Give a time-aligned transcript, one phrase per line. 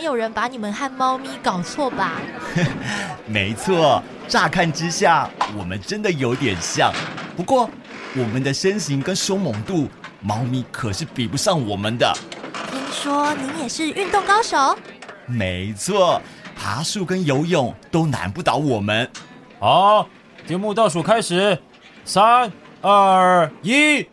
[0.00, 2.12] 常有人把你们和猫咪搞错吧？
[3.28, 6.90] 没错，乍看之下，我们真的有点像。
[7.36, 7.68] 不过，
[8.16, 9.88] 我们的身形跟凶猛度，
[10.20, 12.10] 猫咪可是比不上我们的。
[12.70, 14.74] 听说您也是运动高手？
[15.26, 16.20] 没错，
[16.56, 19.08] 爬树跟游泳都难不倒我们。
[19.58, 20.08] 好，
[20.46, 21.60] 节目倒数开始，
[22.06, 24.08] 三、二、一。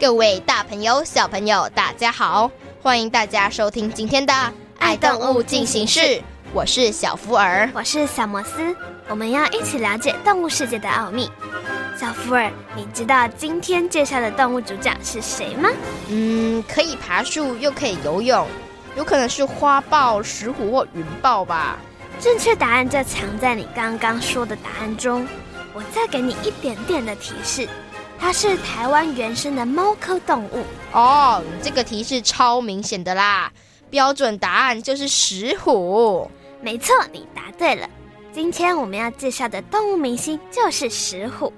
[0.00, 2.50] 各位大朋友、小朋友，大家好！
[2.82, 4.32] 欢迎大家收听今天的
[4.78, 6.00] 《爱动物进行式》，
[6.54, 8.74] 我是小福尔，我是小摩斯，
[9.08, 11.30] 我们要一起了解动物世界的奥秘。
[11.98, 15.68] 小福尔，你知道今天介绍的动物主角是谁吗？
[16.08, 18.46] 嗯，可以爬树又可以游泳，
[18.96, 21.78] 有可能是花豹、石虎或云豹吧？
[22.18, 25.28] 正确答案就藏在你刚刚说的答案中。
[25.74, 27.68] 我再给你一点点的提示。
[28.20, 33.50] 它是台湾原生的猫科动物哦，这个提示超明显的啦！
[33.88, 36.30] 标准答案就是石虎。
[36.60, 37.88] 没错，你答对了。
[38.32, 41.52] 今天我们要介绍的动物明星就是石虎。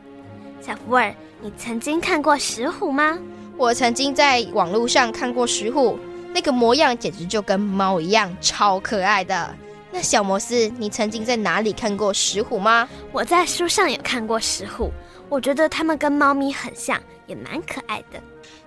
[0.65, 3.19] 小福尔，你曾经看过石虎吗？
[3.59, 5.99] 我曾经在网络上看过石虎，
[6.33, 9.55] 那个模样简直就跟猫一样，超可爱的。
[9.95, 12.89] 那小摩斯，你曾经在哪里看过石虎吗？
[13.13, 14.91] 我在书上有看过石虎。
[15.29, 18.19] 我觉得它们跟猫咪很像，也蛮可爱的。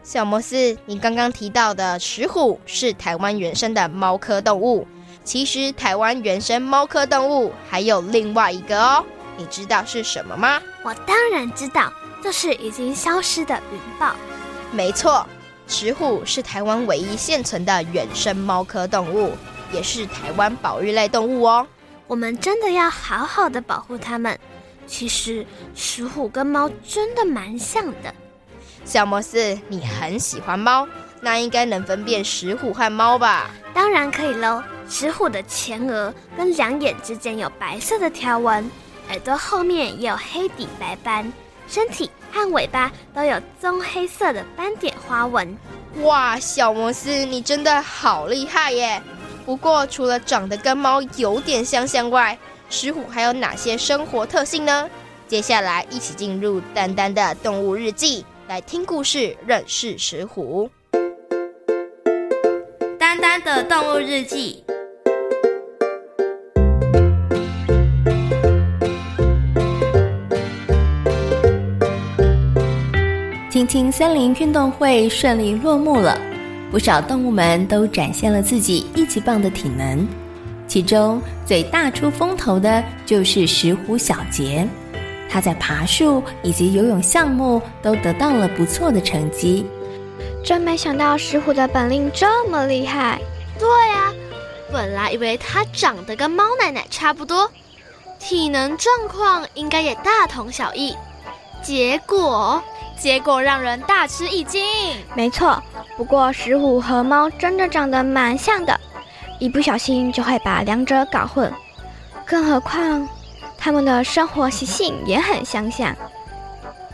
[0.03, 4.87] 小摩斯，你刚刚提到的石虎是台湾原生的猫科动物。
[5.23, 9.03] 其实台湾原生猫科动物还有另外一个哦，
[9.35, 10.61] 你知道是什么吗？
[10.83, 11.91] 我当然知道，
[12.23, 14.15] 就是已经消失的云豹。
[14.71, 15.25] 没错，
[15.67, 19.31] 石虎是台湾唯一现存的原生猫科动物，
[19.75, 21.67] 也是台湾保育类动物哦。
[22.07, 24.39] 我们真的要好好的保护它们。
[24.87, 28.13] 其实石虎跟猫真的蛮像的。
[28.85, 30.87] 小摩斯，你很喜欢猫，
[31.19, 33.49] 那应该能分辨石虎和猫吧？
[33.73, 34.63] 当然可以喽。
[34.87, 38.71] 石虎的前额跟两眼之间有白色的条纹，
[39.09, 41.33] 耳朵后面也有黑底白斑，
[41.67, 45.57] 身体和尾巴都有棕黑色的斑点花纹。
[46.03, 49.01] 哇，小摩斯，你真的好厉害耶！
[49.45, 52.35] 不过除了长得跟猫有点相像外，
[52.67, 54.89] 石虎还有哪些生活特性呢？
[55.28, 60.69] 接下来一起进入丹丹的动物日记，来听故事，认识石虎。
[62.97, 64.63] 丹丹的动物日记。
[73.51, 76.19] 青青森林运动会顺利落幕了，
[76.71, 80.07] 不少动物们都展现了自己一级棒的体能。
[80.67, 84.67] 其中最大出风头的就是石虎小杰，
[85.29, 89.65] 他在爬树以及游泳项目都得到了不错的成绩。
[90.43, 93.19] 真没想到石虎的本领这么厉害。
[93.57, 94.11] 对呀，
[94.71, 97.49] 本来以为他长得跟猫奶奶差不多，
[98.19, 100.95] 体能状况应该也大同小异，
[101.63, 102.61] 结果
[102.97, 104.63] 结果让人大吃一惊。
[105.13, 105.61] 没错，
[105.97, 108.79] 不过石虎和猫真的长得蛮像的。
[109.39, 111.51] 一不小心就会把两者搞混，
[112.25, 113.07] 更何况
[113.57, 115.93] 他们的生活习性也很相像。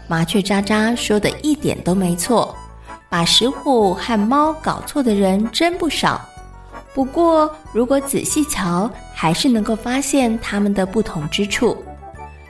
[0.07, 2.55] 麻雀渣渣说的一点都没错，
[3.09, 6.19] 把石虎和猫搞错的人真不少。
[6.93, 11.77] 不过如果仔细瞧，还是能够发现它们的不同之处。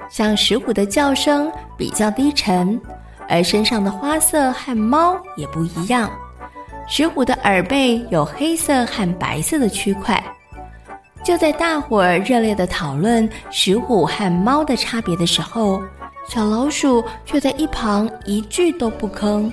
[0.10, 2.82] 像石虎的叫声比较低沉，
[3.32, 6.12] 而身上的花色和猫也不一样。
[6.88, 10.22] 石虎的耳背有黑色和白色的区块。
[11.24, 15.82] 就在大伙儿热烈的讨论石虎和猫的差别的时候，
[16.28, 19.50] 小老鼠却在一旁一句都不吭。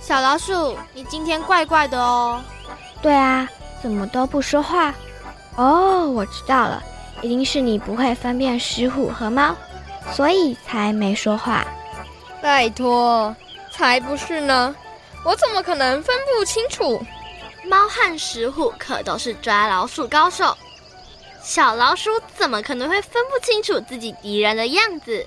[0.00, 2.40] 小老鼠，你今天怪怪的哦。
[3.02, 3.48] 对啊，
[3.82, 4.94] 怎么都不说话？
[5.56, 6.82] 哦，我知道了，
[7.22, 9.54] 一定是你不会分辨石虎和猫，
[10.12, 11.64] 所以才没说话。
[12.44, 13.34] 拜托，
[13.72, 14.76] 才不是呢！
[15.24, 17.02] 我怎么可能分不清楚？
[17.66, 20.54] 猫和石虎可都是抓老鼠高手，
[21.42, 25.26] 小老鼠怎么可能会分不清楚自己敌人的样子？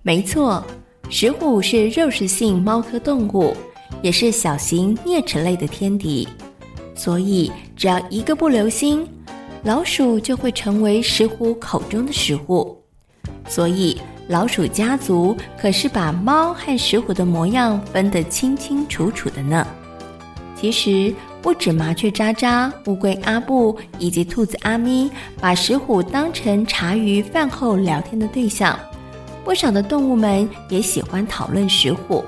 [0.00, 0.64] 没错，
[1.10, 3.54] 石虎是肉食性猫科动物，
[4.02, 6.26] 也是小型啮齿类的天敌，
[6.94, 9.06] 所以只要一个不留心，
[9.64, 12.76] 老鼠就会成为石虎口中的食物。
[13.48, 19.66] 所以老鼠家族可是把猫和石虎的模样分得清清楚楚的呢。
[20.54, 25.10] 其实不止麻雀渣渣、乌龟阿布以及兔子阿咪，
[25.40, 28.78] 把石虎当成茶余饭后聊天的对象。
[29.44, 32.22] 不少的动物们也喜欢讨论石虎，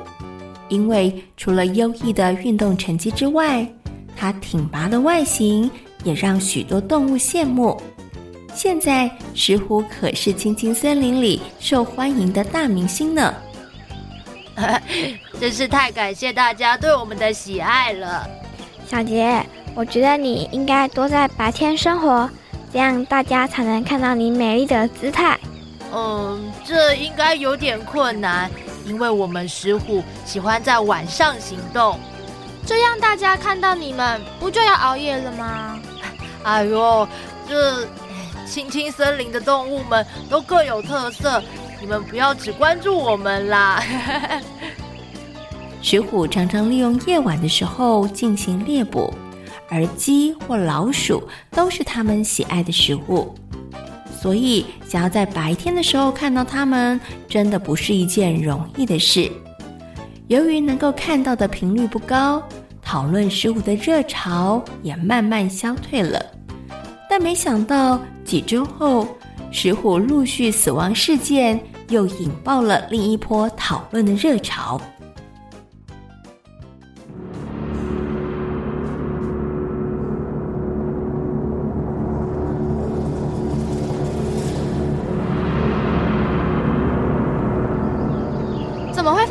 [0.71, 3.67] 因为除了优异的运动成绩之外，
[4.17, 5.71] 它挺拔的外形
[6.05, 7.79] 也让许多动物羡慕。
[8.55, 13.35] 现在石虎可是青青森林里受欢迎的大明星呢。
[15.41, 18.29] 真是太感谢大家对我们的喜爱了。
[18.87, 19.45] 小杰，
[19.75, 22.29] 我觉得你应该多在白天生活，
[22.73, 25.39] 这样大家才能看到你美丽的姿态。
[25.95, 28.51] 嗯，这应该有点困难，
[28.91, 31.99] 因为我们石虎喜欢在晚上行动。
[32.67, 35.79] 这样大家看到你们，不就要熬夜了吗？
[36.43, 37.07] 哎呦，
[37.49, 37.87] 这
[38.47, 41.41] 青青森林的动物们都各有特色，
[41.81, 43.83] 你们不要只关注我们啦。
[45.81, 49.15] 石虎常常利用夜晚的时候进行猎捕，
[49.71, 53.35] 而鸡或老鼠都是它们喜爱的食物。
[54.21, 59.31] 所以，想要在白天的时候看到它们，真的不是一件容易的事。
[60.29, 62.43] 由于能够看到的频率不高，
[62.83, 66.23] 讨论石虎的热潮也慢慢消退了。
[67.09, 69.09] 但没想到几周后，
[69.51, 71.59] 石虎陆续死亡事件
[71.89, 74.79] 又引爆了另一波讨论的热潮。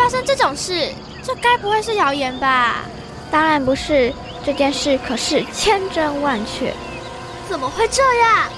[0.09, 0.89] 生这种事，
[1.23, 2.85] 这该不会是谣言吧？
[3.31, 4.11] 当然不是，
[4.45, 6.73] 这件事可是千真万确。
[7.47, 8.49] 怎么会这样？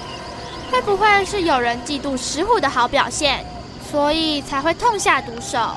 [0.70, 3.44] 会不会是有人嫉妒石虎的好表现，
[3.90, 5.76] 所以才会痛下毒手？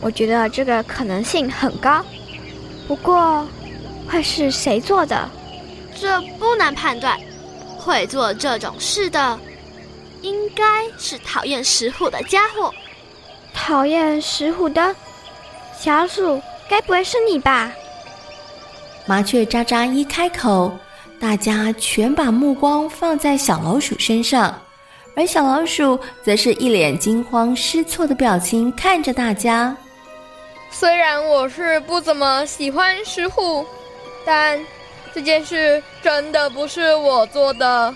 [0.00, 2.04] 我觉得这个可能性很高。
[2.86, 3.46] 不过，
[4.08, 5.28] 会是谁做的？
[6.00, 7.18] 这不难判断。
[7.80, 9.38] 会做这种事的，
[10.20, 12.72] 应该是讨厌石虎的家伙。
[13.54, 14.94] 讨厌石虎的？
[15.80, 17.70] 小老鼠，该不会是你吧？
[19.06, 20.76] 麻雀喳喳一开口，
[21.20, 24.60] 大家全把目光放在小老鼠身上，
[25.14, 29.74] 而小老鼠则是一脸惊慌失措的表情看着大家。
[30.70, 33.64] 虽然我是不怎么喜欢石虎，
[34.26, 34.58] 但
[35.14, 37.94] 这件事真的不是我做的。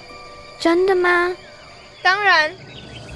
[0.60, 1.34] 真的吗？
[2.00, 2.54] 当然，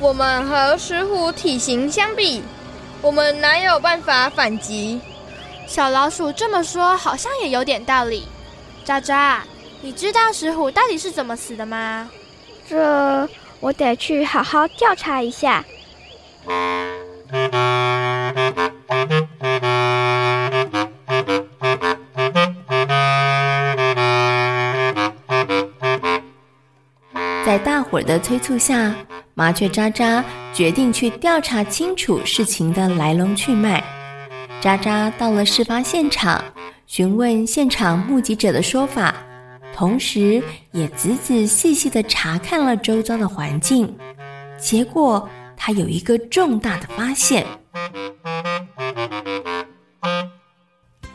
[0.00, 2.42] 我们和石虎体型相比。
[3.02, 5.00] 我们哪有办法反击？
[5.66, 8.26] 小老鼠这么说，好像也有点道理。
[8.84, 9.44] 渣渣，
[9.80, 12.10] 你知道石虎到底是怎么死的吗？
[12.68, 13.28] 这
[13.60, 15.64] 我得去好好调查一下。
[27.44, 28.94] 在大伙儿的催促下，
[29.34, 30.24] 麻雀渣渣
[30.56, 33.84] 决定去调查清楚事情的来龙去脉。
[34.58, 36.42] 渣渣到了事发现场，
[36.86, 39.14] 询问现场目击者的说法，
[39.74, 43.94] 同时也仔仔细细地查看了周遭的环境。
[44.58, 47.44] 结果，他有一个重大的发现。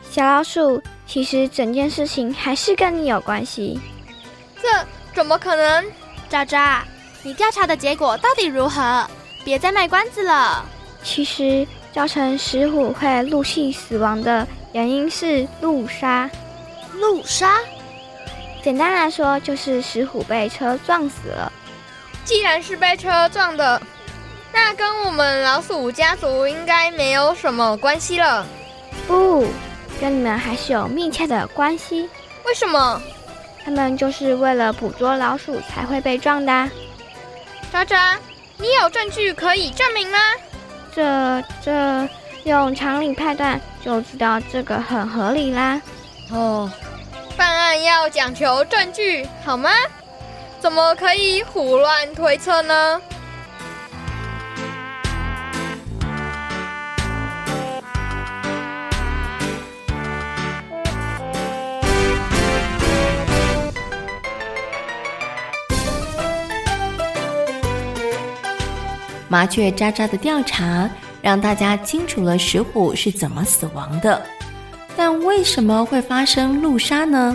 [0.08, 3.80] 小老鼠，其实整件事情还是跟你有关系。
[4.62, 4.68] 这
[5.12, 5.84] 怎么可能？
[6.28, 6.84] 渣渣。
[7.24, 9.04] 你调查的结果到底如何？
[9.44, 10.64] 别再卖关子了。
[11.02, 16.30] 其实造成石虎会陆续死亡的原因是路杀。
[16.94, 17.58] 路杀？
[18.62, 21.52] 简单来说就是石虎被车撞死了。
[22.24, 23.82] 既然是被车撞的，
[24.52, 28.46] 那跟我们老鼠家族应该没有什么关系了。
[29.08, 29.44] 不，
[30.00, 32.08] 跟你们还是有密切的关系。
[32.44, 33.02] 为什么？
[33.64, 36.70] 他们就是为了捕捉老鼠才会被撞的。
[37.72, 38.18] 渣渣，
[38.62, 40.18] 你有证据可以证明吗？
[40.94, 42.08] 这这
[42.44, 45.82] 用常理判断就知道这个很合理啦。
[46.30, 46.70] 哦，
[47.36, 49.68] 办案要讲求证据，好吗？
[50.60, 53.02] 怎么可以胡乱推测呢？
[69.32, 70.90] 麻雀渣渣的调查
[71.22, 74.20] 让大家清楚了石虎是怎么死亡的，
[74.94, 77.34] 但为什么会发生路杀呢？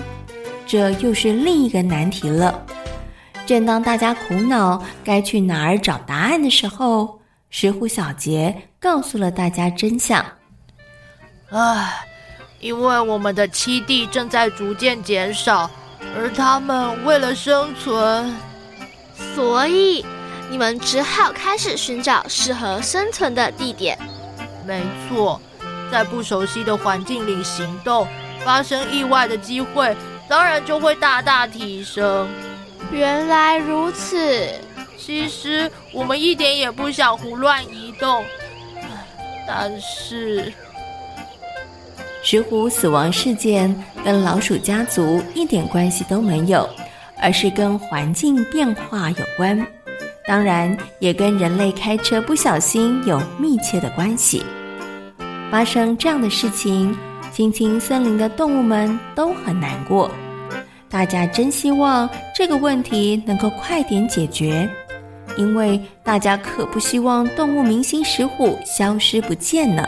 [0.67, 2.63] 这又是另一个难题了。
[3.47, 10.23] 正当大家苦恼该去哪儿找答案的时候，石虎小杰告诉了大家真相。
[11.49, 12.05] 唉，
[12.59, 15.67] 因为我们的栖地正在逐渐减少，
[16.15, 18.31] 而他们为了生存，
[19.33, 20.05] 所以。
[20.49, 23.97] 你们只好开始寻找适合生存的地点。
[24.65, 25.41] 没错，
[25.91, 28.07] 在不熟悉的环境里行动，
[28.43, 29.95] 发生意外的机会
[30.27, 32.27] 当然就会大大提升。
[32.91, 34.53] 原来如此。
[34.99, 38.25] 其实我们一点也不想胡乱移动，
[39.47, 40.51] 但是
[42.21, 43.73] 石虎死亡事件
[44.03, 46.67] 跟老鼠家族一点关系都没有，
[47.21, 49.65] 而是跟环境变化有关。
[50.27, 54.43] 当然，也跟人类开车不小心有密切的关系。
[55.49, 56.93] 发生这样的事情，
[57.31, 60.11] 青青森林的动物们都很难过。
[60.89, 64.69] 大家真希望这个问题能够快点解决，
[65.37, 69.85] 因为大家可不希望动物明星石虎消失不见呢。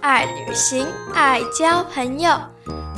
[0.00, 2.30] 爱旅行，爱交朋友，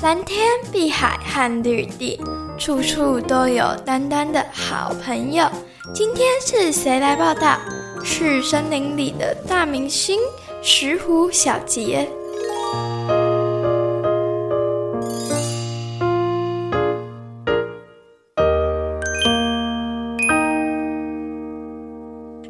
[0.03, 2.21] 蓝天碧海和绿地，
[2.59, 5.49] 处处都有丹丹的好朋友。
[5.93, 7.59] 今天是谁来报道？
[8.05, 10.19] 是森林里的大明星
[10.63, 12.09] 石虎小杰。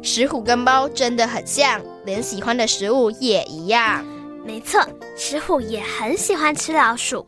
[0.03, 4.05] 石虎跟猫真的很像，连喜欢的食物也一样。
[4.43, 4.81] 没错，
[5.15, 7.25] 石虎也很喜欢吃老鼠。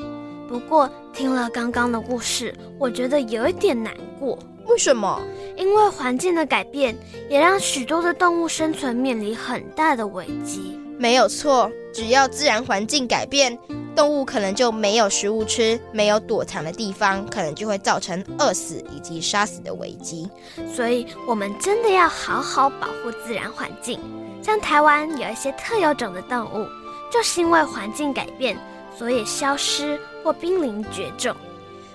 [0.48, 4.38] 不过听了刚刚的故事，我觉得有一点难过。
[4.68, 5.22] 为什么？
[5.56, 6.96] 因为环境的改变，
[7.30, 10.80] 也让许多的动物生存面临很大的危机。
[10.98, 13.58] 没有错，只要自然环境改变。
[13.96, 20.28] 动物可能就没有食物吃，没有躲藏的地方，可能就会造成饿死以及杀死的危机。
[20.74, 24.00] 所以，我们真的要好好保护自然环境。
[24.42, 26.68] 像台湾有一些特有种的动物，
[27.14, 28.58] 就是因为环境改变，
[28.98, 31.36] 所以消失或濒临绝种。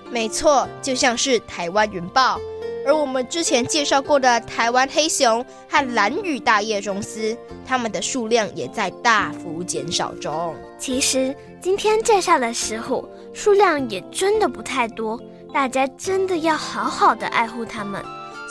[0.09, 2.39] 没错，就像是台湾云豹，
[2.87, 10.55] 而我们之前介绍过的台湾黑熊和蓝雨大叶中丝，它们的数量也在大幅减少中。
[10.79, 11.35] 其实。
[11.61, 15.19] 今天介绍的石虎数量也真的不太多，
[15.53, 18.01] 大家真的要好好的爱护它们。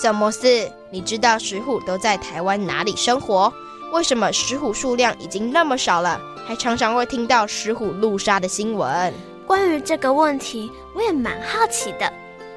[0.02, 3.50] 小摩斯，你知道石虎都在台湾哪里生活？
[3.94, 9.12] 为什么石虎数量已经那么少了，还常常会听到石虎路杀的新闻？
[9.46, 12.10] 关于这个问题，我也蛮好奇的。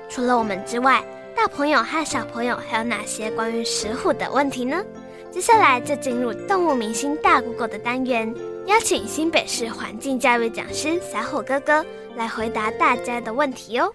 [0.09, 1.03] 除了我们之外，
[1.35, 4.81] 大朋友和小朋友还有哪些关于石虎的问题呢？
[5.29, 8.33] 接下来就进入动物明星大 Google 的单元。
[8.65, 13.91] 邀请新北市环境教育讲师小虎哥哥来回答大家的问题哦。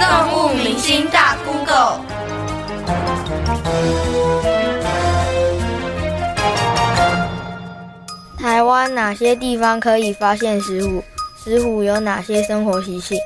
[0.00, 2.00] 动物明星大 Google，
[8.44, 11.02] 台湾哪些地方可以发现石虎？
[11.42, 13.16] 石虎有哪些生活习性？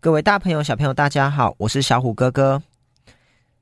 [0.00, 2.60] 各位大朋友、小朋友，大家好，我是小虎哥哥。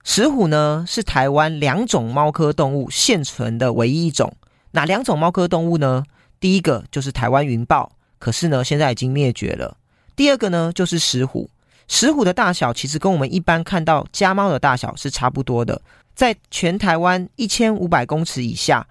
[0.03, 4.33] 石虎呢，是台湾两种猫科动物现存的唯一一种。
[4.71, 6.03] 哪两种猫科动物呢？
[6.41, 9.77] 第一个就是台湾云豹，可是呢，现在已经灭绝了。
[10.17, 11.51] 第二个呢，就是石虎。
[11.89, 15.83] 石虎的大小其实跟我们一般看到家猫的大小是差不多的，
[16.15, 18.87] 在全台湾一千五百公尺以下，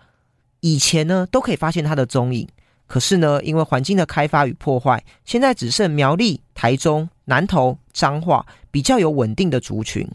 [0.73, 2.47] 以前呢都可以发现它的踪影。
[2.87, 10.07] 可是呢，因为环境的开发与破坏，现在只剩苗栗、台中、南投、彰化比较有稳定的族群。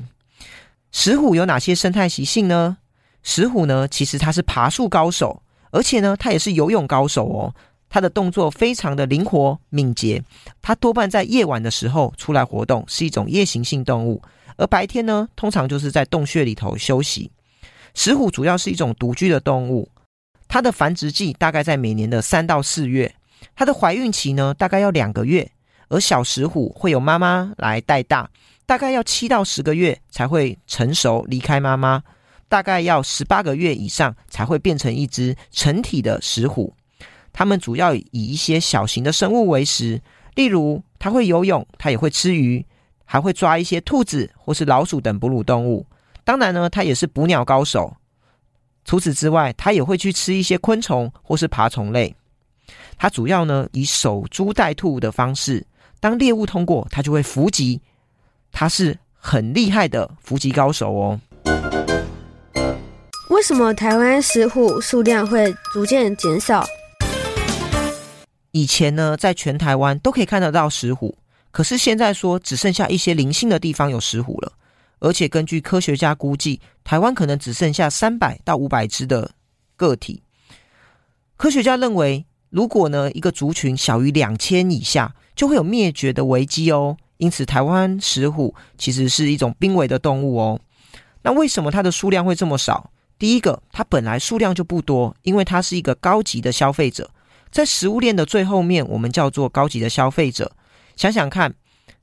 [0.91, 2.79] 石虎有哪些生态习性呢？
[3.23, 7.55] 石虎呢，其实它是爬树高手，而且呢，它也是游泳高手哦。
[7.91, 10.23] 它的动作非常的灵活敏捷，
[10.63, 14.23] 它多半在夜晚的时候出来活动，是一种夜行性动物。
[14.57, 17.31] 而白天呢，通常就是在洞穴里头休息。
[17.95, 19.87] 石虎主要是一种独居的动物，
[20.53, 23.15] 它的繁殖季大概在每年的三到四月，
[23.57, 25.51] 它的怀孕期呢大概要两个月，
[25.89, 28.29] 而小石虎会由妈妈来带大，
[28.67, 32.03] 大概要七到十个月才会成熟离开妈妈，
[32.51, 36.75] 大概要十八个月以上才会变成一只成体的石虎。
[37.33, 40.03] 它们主要以一些小型的生物为食，
[40.35, 42.63] 例如它会游泳，它也会吃鱼，
[43.07, 45.87] 还会抓一些兔子或是老鼠等哺乳动物。
[46.25, 47.97] 当然呢，它也是捕鸟高手。
[48.85, 52.15] 除此之外，它也会去吃一些昆虫或是爬虫类。
[52.97, 55.67] 它主要呢以守株待兔的方式，
[56.01, 57.81] 当猎物通过，它就会伏击。
[58.51, 61.21] 它是很厉害的伏击高手哦。
[63.31, 66.65] 为什么台湾石虎数量会逐渐减少？
[68.51, 71.17] 以前呢，在全台湾都可以看得到石虎，
[71.51, 74.53] 可是现在说只剩下一些零星的地方有石虎了。
[75.03, 79.33] 而且根据科学家估计，台湾可能只剩下三百到五百只的
[79.77, 80.23] 个体。
[81.37, 86.97] 科学家认为，如果呢一个族群小于两千以下，就会有灭绝的危机哦。
[87.17, 90.61] 因此，台湾石虎其实是一种濒危的动物哦。
[91.23, 92.93] 那为什么它的数量会这么少？
[93.19, 97.11] 第一个，它本来数量就不多，因为它是一个高级的消费者，
[97.51, 100.53] 在食物链的最后面，我们叫做高级的消费者。
[100.95, 101.55] 想想看，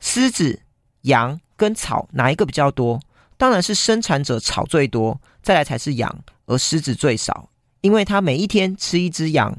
[0.01, 0.61] 狮子、
[1.03, 1.39] 羊。
[1.59, 2.97] 跟草哪一个比较多？
[3.37, 7.49] 当然是生产者草最多，再来才是羊，而狮子最少，
[7.81, 9.55] 因为它每一天吃一只羊，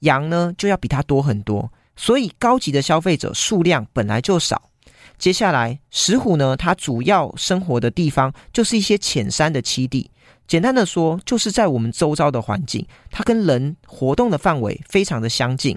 [0.00, 4.70] 羊呢就要比它多很多，所以高级的消费者数量本来就少。
[5.18, 10.10] 接下来，石虎呢，它主要生活的地方就是一些浅山的栖地，
[10.46, 15.76] 简单的说，就是在我们周遭的环境，它跟人活动的范围非常的相近。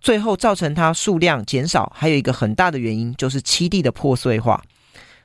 [0.00, 4.62] 最后造成它数量减少，还有一个很大的原因就是栖地的破碎化。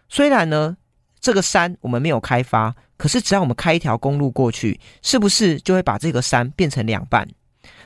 [0.10, 0.78] 虽然呢，
[1.20, 7.28] 这个山我们没有开发，可是只要我们开一条公路过去，是不是就会把这个山变成两半？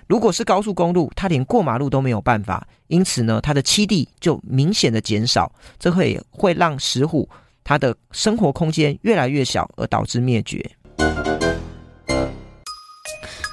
[0.07, 7.27] 如果是高速公路，它连过马路都没有办法，因此呢，它的栖地就明显的减少，这会会让石虎
[7.63, 10.69] 它的生活空间越来越小，而导致灭绝。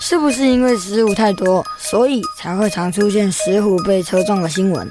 [0.00, 4.90] 是不是因为石虎太多，所以才会常出现石虎被车撞的新闻？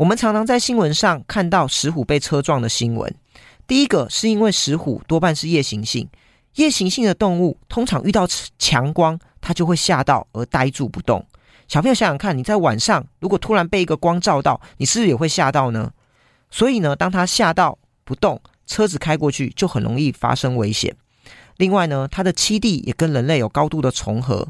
[0.00, 3.14] 我们常常在新闻上看到石虎被车撞的新闻。
[3.66, 6.08] 第一个是因为石虎多半是夜行性，
[6.54, 8.26] 夜行性的动物通常遇到
[8.58, 11.22] 强光，它就会吓到而呆住不动。
[11.68, 15.92] 小朋友想想看，你在晚上如果突然被一个光照到，你是不是也会吓到呢？
[16.50, 20.96] 所以呢，当它吓到不动，车子开过去就很容易发生危险。
[21.58, 24.48] 另外呢，它的栖地也跟人类有高度的重合，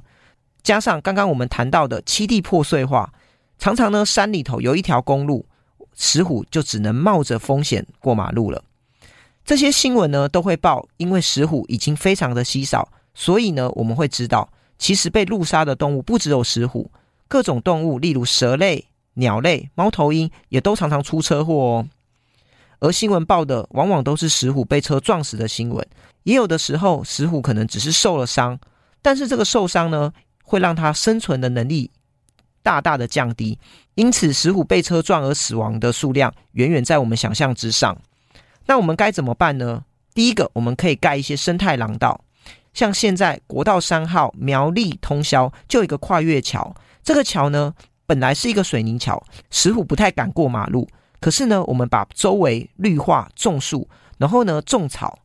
[0.62, 3.12] 加上刚刚我们谈到的栖地破碎化。
[3.60, 5.44] 常常呢，山里头有一条公路，
[5.94, 8.64] 石虎就只能冒着风险过马路了。
[9.44, 16.90] 这些新闻呢都会报，因为石虎已经非常的稀少，所以呢我们会知道，其实被路杀的动物不只有石虎，
[17.28, 21.88] 各种动物，例如蛇类、鸟类、猫头鹰，也都常常出车祸哦。
[22.78, 25.86] 而新闻报的往往都是石虎被车撞死的新闻，
[26.22, 28.58] 也有的时候石虎可能只是受了伤，
[29.02, 30.10] 但是这个受伤呢
[30.42, 31.90] 会让它生存的能力。
[32.62, 33.58] 大大的降低，
[33.94, 37.96] 因此石虎被车撞而死亡的数量远远在我们想象之上。
[38.66, 39.84] 那我们该怎么办呢？
[40.14, 42.22] 第一个，我们可以盖一些生态廊道，
[42.74, 46.74] 像现在国道三号苗栗通霄就有一个跨越桥。
[47.02, 47.74] 这个桥呢，
[48.06, 50.86] 本来是一个水泥桥，石虎不太敢过马路。
[51.20, 55.18] 可是呢，我们把周围绿化种树，然后呢种草，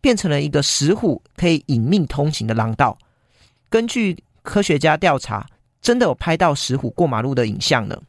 [0.00, 2.98] 变成了一个石虎可以隐秘通行的廊道。
[3.68, 5.46] 根据科学家调查。
[5.82, 8.00] 真的有拍到石虎过马路的影像呢。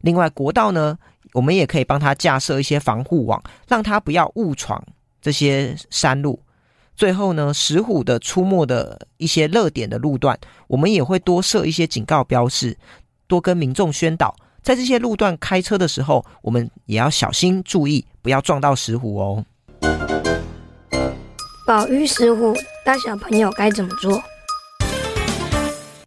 [0.00, 0.96] 另外，国道呢，
[1.34, 4.82] 我们也可以帮他架设一些防护网，让他不要误闯
[5.20, 6.40] 这些山路。
[6.96, 12.76] 最后呢，石虎的出没的一些热点的路段，我们也会多设一些警告标示，
[13.26, 19.44] 多跟民众宣导，在这些路段开车的时候，我们也要小心注意，不要撞到石虎哦。
[21.66, 22.54] 保育石虎，
[22.84, 24.22] 大小朋友该怎么做？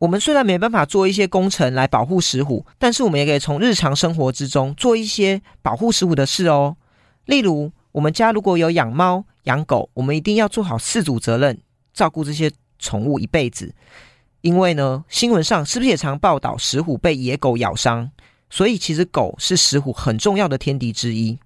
[0.04, 6.76] 我们虽然没办法做一些工程来保护石虎，但是我们也可以从日常生活之中做一些保护石虎的事哦。
[7.24, 11.58] 例如，我们家如果有养猫、养狗，我们一定要做好饲主责任，
[11.94, 13.74] 照顾这些宠物一辈子。
[14.42, 18.12] 因为呢，新闻上是不是也常报道石虎被野狗咬伤？
[18.50, 21.40] 所以其实狗是石虎很重要的天敌之一。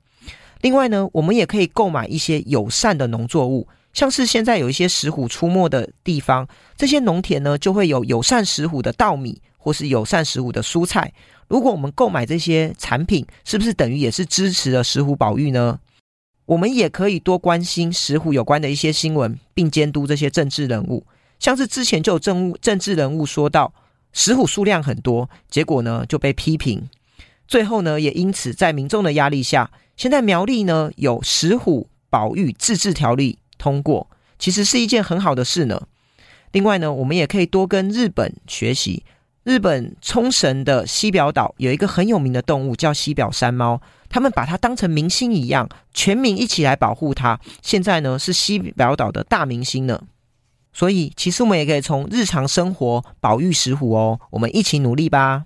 [0.62, 3.68] 另外呢，我们也可以购买一些友善的农作物。
[3.98, 11.12] 像是现在有一些石虎出没的地方，这些农田呢就会有友善石虎的稻米或是友善石虎的蔬菜。
[11.48, 15.80] 如果我们购买这些产品，是不是等于也是支持了石虎保育呢？
[16.46, 21.04] 我们也可以多关心石虎有关的一些新闻，并监督这些政治人物。
[21.40, 23.74] 像是之前就有政务政治人物说到，
[24.14, 26.88] 石虎数量很多，结果呢就被批评。
[27.48, 34.08] 最后呢，也因此在民众的压力下，现在苗栗呢有石虎保育自治条例通过，
[34.40, 35.88] 其实是一件很好的事呢。
[36.52, 39.04] 另外呢，我们也可以多跟日本学习。
[39.44, 47.40] 日本冲绳的西表岛有一个很有名的动物叫西表山猫，他们把它当成明星一样，全民一起来保护它。
[47.62, 50.02] 现在呢是西表岛的大明星呢。
[50.74, 55.46] 所以其实我们也可以从日常生活保育石虎哦，我们一起努力吧。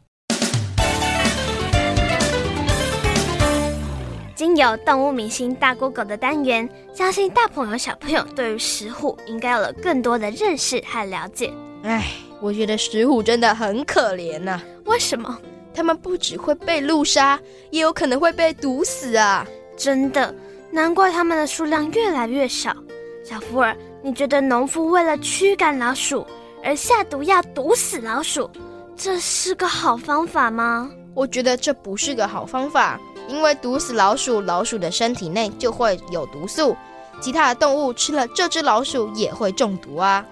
[4.42, 11.54] 经由动物明星大 Google 的单元，相信大朋友小朋友对于石虎应该有了更多的认识和了解。
[11.84, 12.12] 哎。
[12.42, 14.64] 我觉得石虎真的很可怜呐、啊。
[14.86, 15.38] 为什么？
[15.76, 19.46] 他们不只会被路杀，也有可能会被毒死啊！
[19.78, 20.34] 真的，
[20.72, 22.76] 难怪他们的数量越来越少。
[23.24, 26.26] 小福尔，你觉得农夫为了驱赶老鼠
[26.64, 28.50] 而下毒药毒死老鼠，
[28.98, 30.90] 这是个好方法吗？
[31.14, 33.00] 我觉得这不是个好方法，
[33.32, 36.76] 因为毒死老鼠，老鼠的身体内就会有毒素，
[37.22, 40.26] 其他的动物吃了这只老鼠也会中毒啊。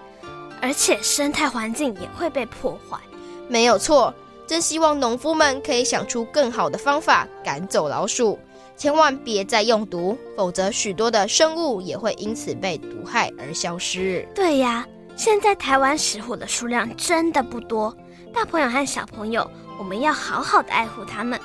[0.61, 2.99] 而且生态环境也会被破坏，
[3.47, 4.13] 没有错。
[4.45, 8.37] 真希望农夫们可以想出更好的方法赶走老鼠，
[8.75, 14.27] 千万别再用毒，否则许多的生物也会因此被毒害而消失。
[14.35, 14.85] 对呀，
[15.15, 17.95] 现在台湾石虎的数量真的不多，
[18.33, 21.39] 大朋友和小朋友，我们要好好的爱护它们。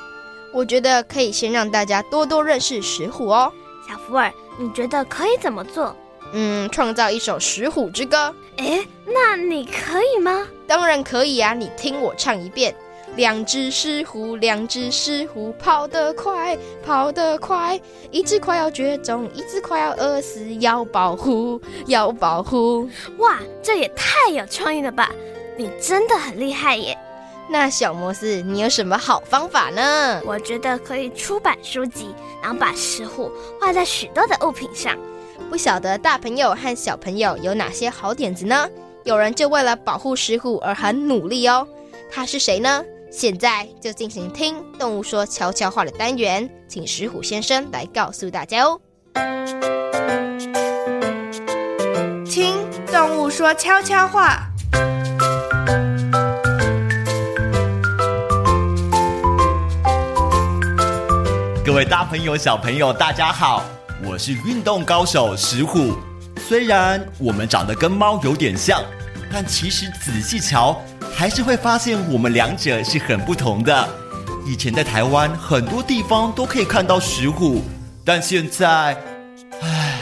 [0.54, 3.52] 我觉得可以先让大家多多认识石虎哦。
[3.88, 5.94] 小福尔，你觉得可以怎么做？
[6.32, 8.32] 嗯，创造一首石虎之歌。
[8.58, 10.46] 诶，那你可以吗？
[10.66, 11.52] 当然可以啊！
[11.52, 12.74] 你听我唱一遍：
[13.16, 17.78] 两只石虎，两只石虎，跑得快，跑得快。
[18.10, 22.88] 一只快要绝种，一只快要饿死，要保护，要保护。
[23.18, 25.10] 哇，这也太有创意了吧！
[25.56, 26.96] 你真的很厉害耶。
[27.48, 30.20] 那小摩斯，你有什么好方法呢？
[30.24, 33.30] 我觉得可以出版书籍，然后把石虎
[33.60, 34.96] 画在许多的物品上。
[35.50, 38.68] 不晓得大朋友和小朋友有哪些好点子呢？
[39.04, 41.66] 有人就为了保护石虎而很努力哦。
[42.10, 42.82] 他是谁呢？
[43.10, 48.80] 现在就进行听动物说悄悄话的单元，请石虎先生来告诉大家哦。
[52.24, 52.56] 听
[52.90, 54.48] 动物说悄悄话。
[61.64, 63.64] 各位大朋友、小朋友，大家好。
[64.04, 65.96] 我是运动高手石虎，
[66.46, 68.82] 虽然我们长得跟猫有点像，
[69.32, 70.78] 但其实仔细瞧，
[71.16, 73.88] 还是会发现我们两者是很不同的。
[74.44, 77.62] 以前在台湾很多地方都可以看到石虎，
[78.04, 78.94] 但现在，
[79.62, 80.00] 唉，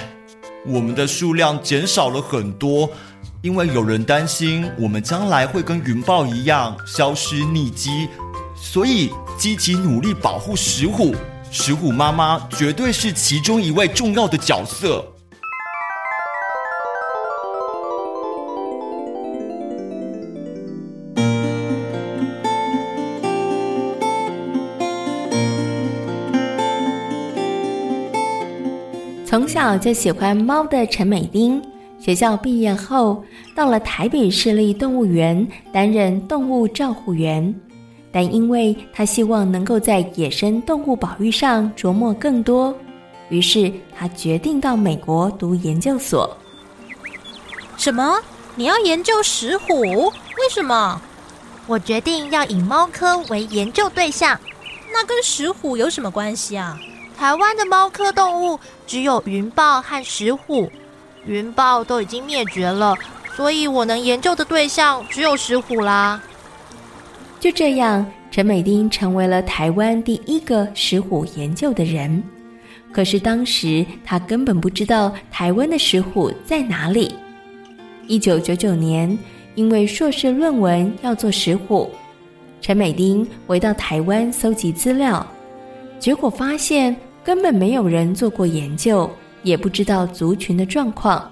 [0.66, 2.90] 我们的数量减少了很多，
[3.40, 8.08] 因为有人担心我们将来会跟云豹一样消失匿迹，
[8.56, 11.14] 所以积极努力保护石虎。
[11.54, 15.06] 石虎妈妈绝对是其中一位重要的角色。
[29.26, 31.62] 从小就喜欢猫的陈美丁，
[32.00, 33.22] 学校毕业后
[33.54, 37.54] 到了台北市立动物园担任动物照护员。
[38.12, 42.76] 但因为他希望能够在野生动物保育上琢磨更多，
[43.30, 46.36] 于是他决定到美国读研究所。
[47.78, 48.20] 什么？
[48.54, 49.80] 你要研究石虎？
[49.80, 51.00] 为什么？
[51.66, 54.38] 我决定要以猫科为研究对象。
[54.92, 56.78] 那跟石虎有什么关系啊？
[57.16, 60.70] 台湾的猫科动物只有云豹和石虎，
[61.24, 62.94] 云豹都已经灭绝了，
[63.34, 66.20] 所以我能研究的对象只有石虎啦。
[67.42, 72.22] 就这样，陈美丁成为了台湾第一个石虎研究的人。
[72.92, 77.12] 可是当时他根本不知道台湾的石虎在哪里。
[78.06, 79.18] 一九九九年，
[79.56, 81.90] 因为硕士论文要做石虎，
[82.60, 85.26] 陈美丁回到台湾搜集资料，
[85.98, 89.10] 结果发现根本没有人做过研究，
[89.42, 91.28] 也不知道族群的状况。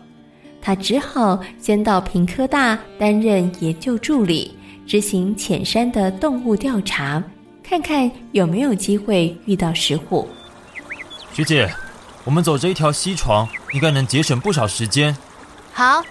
[0.61, 4.57] 他只好先到屏科大担任研究助理。
[4.91, 7.23] 执行浅山的动物调查，
[7.63, 10.29] 看看有没有机会遇到石虎。
[11.33, 11.73] 学姐，
[12.25, 15.17] 我们走这一条西床，应该能节省不少时间。
[15.73, 16.03] 好。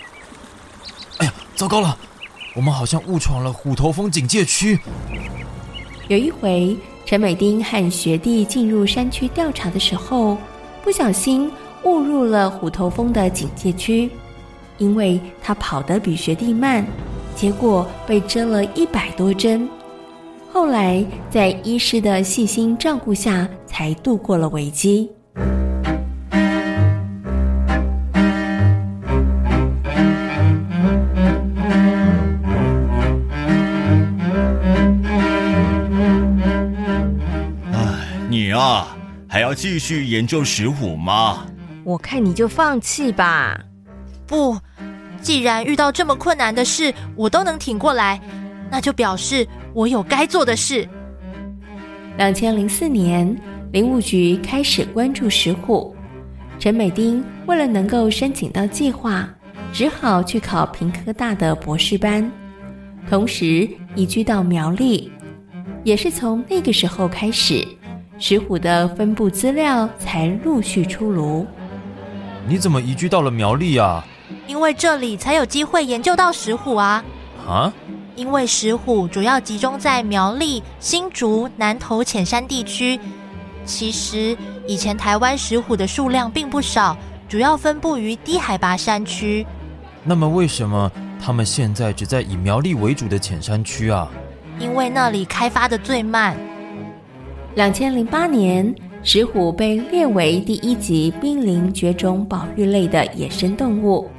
[1.17, 1.97] 哎呀，糟糕了！
[2.55, 4.77] 我我们好像误闯了虎头峰警戒区。
[6.09, 10.37] 有一回，陈美丁和学弟进入山区调查的时候，
[10.83, 11.49] 不小心
[11.83, 14.11] 误入了虎头峰的警戒区，
[14.77, 16.85] 因为他跑得比学弟慢，
[17.39, 19.65] 结果被针了一百多针。
[20.51, 25.09] 后来在医师的细心照顾下，才度过了危机。
[38.51, 38.93] 啊
[39.29, 41.45] 还要继续研究石虎吗？
[41.85, 43.57] 我看你就放弃吧。
[44.27, 44.57] 不，
[45.21, 48.19] 既然遇到这么困难的事，我都能挺过来，
[48.71, 50.87] 那就表示我有该做的事。
[52.17, 53.35] 两千零四年，
[53.71, 55.95] 林务局开始关注石虎。
[56.57, 59.29] 陈美丁为了能够申请到计划，
[59.71, 62.29] 只好去考屏科大的博士班，
[63.09, 65.11] 同时移居到苗栗。
[65.85, 67.65] 也是从那个时候开始。
[68.21, 71.47] 石虎的分布资料才陆续出炉。
[72.45, 74.05] 你怎么移居到了苗栗啊？
[74.49, 77.05] 因为这里才有机会研究到石虎啊！
[77.47, 77.71] 啊？
[78.15, 82.99] 因为石虎主要集中在苗栗、新竹、南投浅山地区。
[83.63, 84.35] 其实
[84.65, 89.45] 以前台湾石虎的数量并不少，主要分布于低海拔山区。
[90.03, 90.91] 那么为什么
[91.23, 94.09] 他们现在只在以苗栗为主的浅山区啊？
[94.57, 96.35] 因为那里开发的最慢。
[97.53, 104.09] 两千零八年，石虎被列为第一级濒临绝种保育类的野生动物。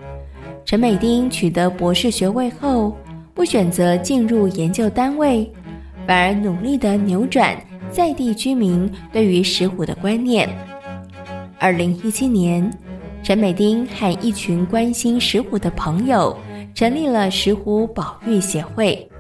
[0.71, 2.97] 陈美丁取得博士学位后，
[3.35, 5.51] 不选择进入研究单位，
[6.07, 10.49] 反而努力地扭转在地居民对于石虎的观念。
[11.59, 12.73] 二零一七年，
[13.21, 16.39] 陈美丁和一群关心石虎的朋友
[16.73, 19.11] 成立了石虎保育协会。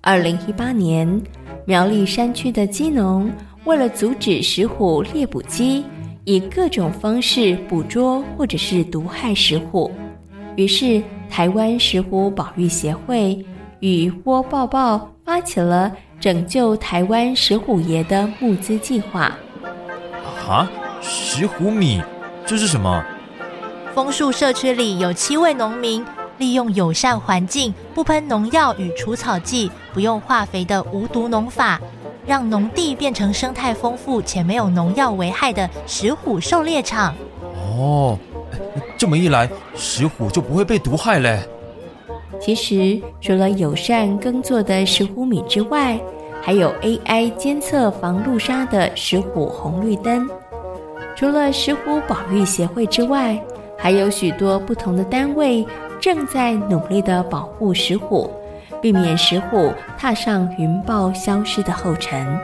[0.00, 1.22] 二零一八年，
[1.66, 3.30] 苗栗山区的鸡农
[3.66, 5.84] 为了阻止石虎猎捕鸡
[6.24, 9.90] 以各种方式捕捉或者是毒害石虎，
[10.60, 13.42] 于是台湾石虎保育协会
[13.78, 19.32] 与窝抱抱发起了拯救台湾石虎爷的募资计划。
[20.46, 20.70] 啊，
[21.00, 22.02] 石虎米，
[22.44, 23.02] 这是什么？
[23.94, 26.04] 枫树社区里有七位农民。
[26.36, 31.78] 利用友善环境、不喷农药与除草剂、不用化肥的无毒农法，
[32.26, 37.14] 让农地变成生态丰富且没有农药危害的石虎狩猎场。
[37.54, 38.18] 哦，
[39.00, 41.40] 这么一来，石虎就不会被毒害嘞。
[42.38, 45.98] 其实，除了友善耕作的石虎米之外，
[46.42, 50.28] 还有 AI 监测防路杀的石虎红绿灯。
[51.16, 53.42] 除了石虎保育协会之外，
[53.78, 55.66] 还有许多不同的单位。
[55.98, 58.30] 正在努力地保护石虎，
[58.82, 62.38] 避免石虎踏上云豹消失的后尘。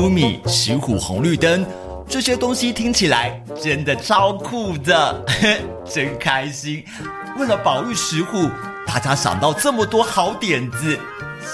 [0.00, 1.62] 石虎米、石虎红绿灯，
[2.08, 5.22] 这些东西听起来真的超酷的，
[5.84, 6.82] 真开心！
[7.38, 8.48] 为了保育石虎。
[8.86, 10.98] 大家想到这么多好点子，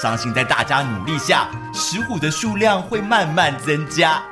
[0.00, 4.22] 相信在大家努力下，石虎的数量会慢慢增加。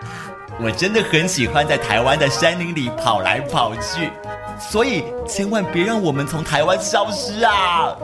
[0.60, 4.12] 我真的很喜欢在台湾的山林里跑来跑去，
[4.60, 7.96] 所以千万别让我们从台湾消失啊！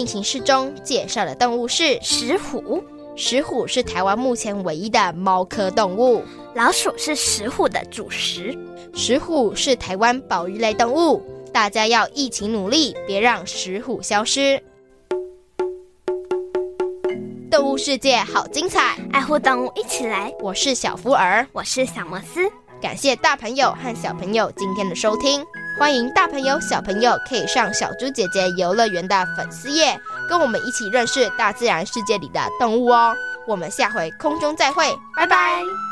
[0.00, 2.82] 进行式中介绍的动物是石虎。
[3.16, 6.22] 石虎是台湾目前唯一的猫科动物。
[6.54, 8.56] 老鼠是石虎的主食。
[8.94, 14.58] 石虎是台湾保育类动物，大家要一起努力，别让石虎消失。
[17.50, 20.32] 动物世界好精彩，爱护动物一起来。
[20.40, 22.50] 我是小福尔，我是小摩斯。
[22.80, 25.44] 感谢大朋友和小朋友今天的收听。
[25.78, 33.14] 欢迎大朋友、小朋友可以上小猪姐姐游乐园的粉丝页，跟我们一起认识大自然世界里的动物哦。
[33.46, 34.84] 我们下回空中再会，
[35.16, 35.89] 拜拜。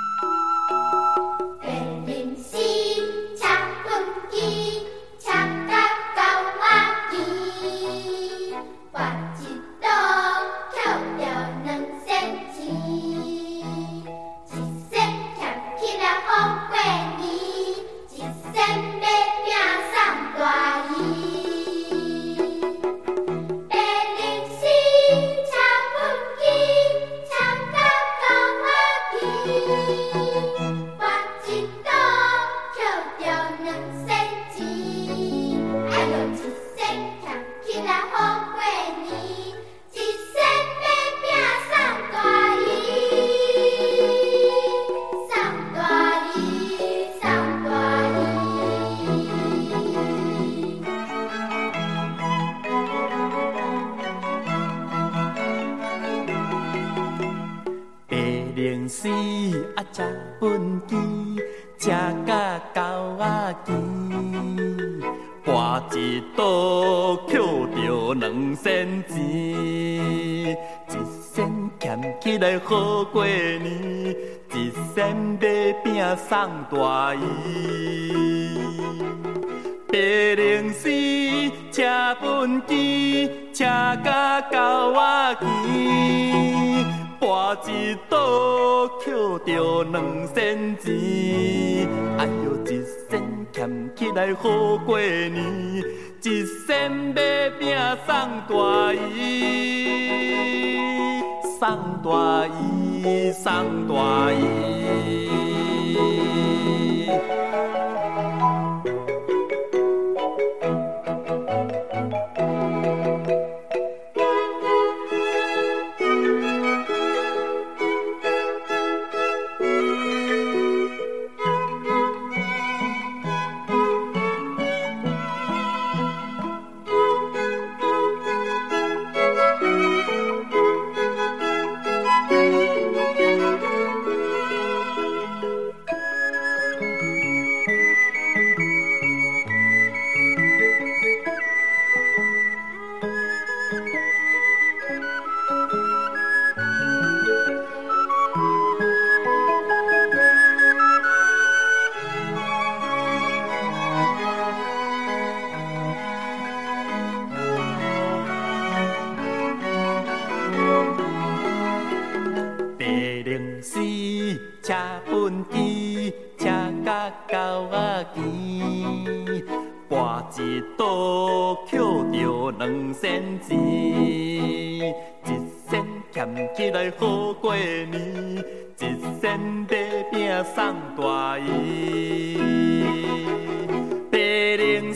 [58.59, 60.03] 啊，食
[60.41, 60.91] 畚箕，
[61.79, 61.91] 食
[62.27, 62.81] 甲狗
[63.17, 63.71] 仔甜，
[65.45, 65.49] 跋
[65.97, 66.41] 一倒
[67.29, 70.55] 捡着两仙钱，一
[71.33, 71.37] 仙
[71.79, 73.63] 俭起来好过年，
[74.53, 78.59] 一仙买饼送大姨。
[79.87, 80.91] 白龙丝，
[81.71, 81.85] 车
[82.21, 83.65] 畚箕，车
[84.05, 85.47] 甲狗仔骑，
[87.29, 90.87] 跋一倒抾着两仙钱。
[92.17, 93.21] 哎呦，一仙
[93.53, 95.37] 俭起来好过年，
[96.23, 98.17] 一仙买饼送
[98.49, 99.27] 大姨，
[101.61, 101.69] 送
[102.03, 105.29] 大姨，送大姨。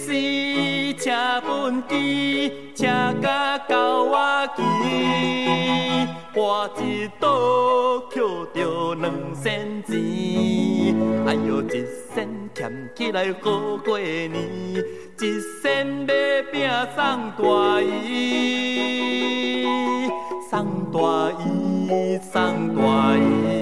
[0.05, 1.13] 是车
[1.43, 2.87] 分机，车
[3.23, 4.17] 甲到我
[4.57, 4.63] 机，
[6.35, 7.29] 我一倒
[8.11, 8.21] 捡
[8.53, 9.91] 着两仙钱，
[11.25, 14.33] 哎哟，一仙俭起来好过年，
[15.21, 16.13] 一仙买
[16.51, 19.65] 饼送大姨，
[20.51, 20.51] 送
[20.93, 20.99] 大
[21.47, 22.33] 姨，送
[22.75, 22.83] 大
[23.17, 23.62] 姨。